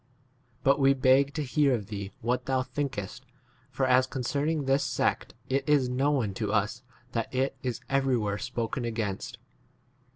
But 0.63 0.79
we 0.79 0.95
beg 0.95 1.27
h 1.27 1.33
to 1.35 1.43
hear 1.43 1.75
of 1.75 1.85
thee 1.85 2.11
what 2.21 2.47
thou 2.47 2.63
thinkest, 2.63 3.23
for 3.69 3.85
as 3.85 4.07
concerning 4.07 4.65
this 4.65 4.83
sect 4.83 5.35
it 5.47 5.63
is 5.69 5.89
known 5.89 6.33
to 6.41 6.51
us 6.51 6.81
that 7.11 7.31
it 7.31 7.55
is 7.61 7.77
23 7.81 7.95
everywhere 7.97 8.37
spoken 8.39 8.83
against. 8.83 9.37